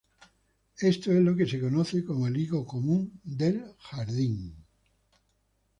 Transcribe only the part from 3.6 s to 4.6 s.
jardín..